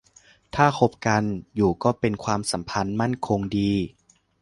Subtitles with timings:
[0.55, 1.23] ถ้าคบกัน
[1.55, 3.71] อยู่ก็เป็นความสัมพันธ์มั่นคงดี